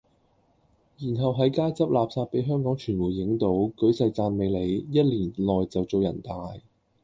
[0.97, 6.55] 然後係街執垃圾比香港傳媒影到，舉世讚美你，一年內就做人大。